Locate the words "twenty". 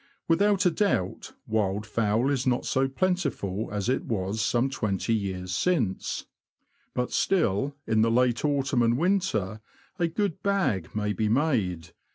4.67-5.13